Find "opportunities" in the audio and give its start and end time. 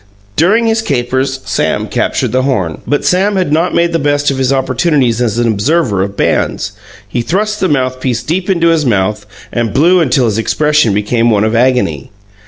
4.51-5.21